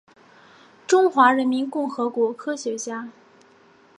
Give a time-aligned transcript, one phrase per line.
[0.87, 3.11] 中华人民共和国科学家。